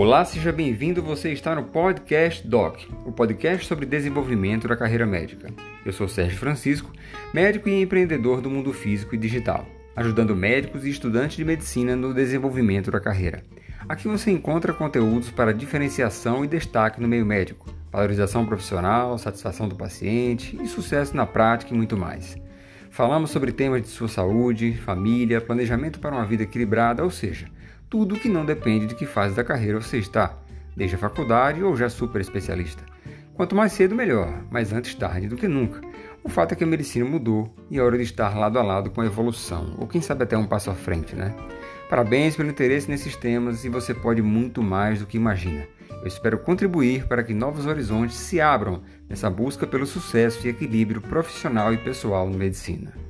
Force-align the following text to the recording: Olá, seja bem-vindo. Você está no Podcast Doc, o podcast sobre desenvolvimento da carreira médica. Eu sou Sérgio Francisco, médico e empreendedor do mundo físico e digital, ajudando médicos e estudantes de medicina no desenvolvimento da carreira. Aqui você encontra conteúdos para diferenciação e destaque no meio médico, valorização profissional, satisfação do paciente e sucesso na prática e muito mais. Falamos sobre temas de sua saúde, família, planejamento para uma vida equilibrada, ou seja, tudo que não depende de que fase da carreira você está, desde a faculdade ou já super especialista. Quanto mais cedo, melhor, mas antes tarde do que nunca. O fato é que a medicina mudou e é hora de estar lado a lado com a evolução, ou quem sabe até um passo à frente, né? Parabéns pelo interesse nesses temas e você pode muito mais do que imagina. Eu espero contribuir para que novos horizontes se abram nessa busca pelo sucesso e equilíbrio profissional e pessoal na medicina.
Olá, 0.00 0.24
seja 0.24 0.52
bem-vindo. 0.52 1.02
Você 1.02 1.32
está 1.32 1.56
no 1.56 1.64
Podcast 1.64 2.46
Doc, 2.46 2.78
o 3.04 3.10
podcast 3.10 3.66
sobre 3.66 3.84
desenvolvimento 3.84 4.68
da 4.68 4.76
carreira 4.76 5.04
médica. 5.04 5.52
Eu 5.84 5.92
sou 5.92 6.06
Sérgio 6.06 6.38
Francisco, 6.38 6.92
médico 7.34 7.68
e 7.68 7.82
empreendedor 7.82 8.40
do 8.40 8.48
mundo 8.48 8.72
físico 8.72 9.16
e 9.16 9.18
digital, 9.18 9.66
ajudando 9.96 10.36
médicos 10.36 10.84
e 10.84 10.90
estudantes 10.90 11.36
de 11.36 11.44
medicina 11.44 11.96
no 11.96 12.14
desenvolvimento 12.14 12.92
da 12.92 13.00
carreira. 13.00 13.42
Aqui 13.88 14.06
você 14.06 14.30
encontra 14.30 14.72
conteúdos 14.72 15.30
para 15.30 15.52
diferenciação 15.52 16.44
e 16.44 16.48
destaque 16.48 17.00
no 17.00 17.08
meio 17.08 17.26
médico, 17.26 17.66
valorização 17.90 18.46
profissional, 18.46 19.18
satisfação 19.18 19.68
do 19.68 19.74
paciente 19.74 20.56
e 20.62 20.68
sucesso 20.68 21.16
na 21.16 21.26
prática 21.26 21.74
e 21.74 21.76
muito 21.76 21.96
mais. 21.96 22.36
Falamos 22.88 23.32
sobre 23.32 23.50
temas 23.50 23.82
de 23.82 23.88
sua 23.88 24.08
saúde, 24.08 24.76
família, 24.76 25.40
planejamento 25.40 25.98
para 25.98 26.14
uma 26.14 26.24
vida 26.24 26.44
equilibrada, 26.44 27.02
ou 27.02 27.10
seja, 27.10 27.48
tudo 27.90 28.18
que 28.18 28.28
não 28.28 28.44
depende 28.44 28.86
de 28.86 28.94
que 28.94 29.06
fase 29.06 29.34
da 29.34 29.42
carreira 29.42 29.80
você 29.80 29.98
está, 29.98 30.36
desde 30.76 30.96
a 30.96 30.98
faculdade 30.98 31.62
ou 31.62 31.74
já 31.74 31.88
super 31.88 32.20
especialista. 32.20 32.84
Quanto 33.34 33.56
mais 33.56 33.72
cedo, 33.72 33.94
melhor, 33.94 34.42
mas 34.50 34.72
antes 34.72 34.94
tarde 34.94 35.28
do 35.28 35.36
que 35.36 35.48
nunca. 35.48 35.80
O 36.22 36.28
fato 36.28 36.52
é 36.52 36.56
que 36.56 36.64
a 36.64 36.66
medicina 36.66 37.08
mudou 37.08 37.54
e 37.70 37.78
é 37.78 37.82
hora 37.82 37.96
de 37.96 38.02
estar 38.02 38.36
lado 38.36 38.58
a 38.58 38.62
lado 38.62 38.90
com 38.90 39.00
a 39.00 39.06
evolução, 39.06 39.74
ou 39.78 39.86
quem 39.86 40.02
sabe 40.02 40.24
até 40.24 40.36
um 40.36 40.46
passo 40.46 40.70
à 40.70 40.74
frente, 40.74 41.16
né? 41.16 41.34
Parabéns 41.88 42.36
pelo 42.36 42.50
interesse 42.50 42.90
nesses 42.90 43.16
temas 43.16 43.64
e 43.64 43.68
você 43.70 43.94
pode 43.94 44.20
muito 44.20 44.62
mais 44.62 44.98
do 44.98 45.06
que 45.06 45.16
imagina. 45.16 45.66
Eu 46.02 46.06
espero 46.06 46.38
contribuir 46.38 47.06
para 47.06 47.22
que 47.22 47.32
novos 47.32 47.64
horizontes 47.64 48.16
se 48.16 48.40
abram 48.40 48.82
nessa 49.08 49.30
busca 49.30 49.66
pelo 49.66 49.86
sucesso 49.86 50.46
e 50.46 50.50
equilíbrio 50.50 51.00
profissional 51.00 51.72
e 51.72 51.78
pessoal 51.78 52.28
na 52.28 52.36
medicina. 52.36 53.07